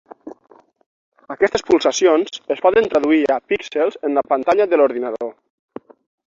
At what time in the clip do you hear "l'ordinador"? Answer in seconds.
4.83-5.33